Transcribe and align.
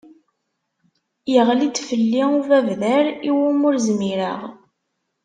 Yeɣli-d 1.33 1.77
fell-i 1.87 2.23
ubabder 2.37 3.05
i 3.29 3.31
wumi 3.37 3.63
ur 3.67 3.75
zmireɣ. 3.85 4.41